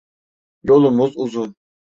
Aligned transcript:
Yolumuz 0.63 1.13
uzun. 1.17 1.55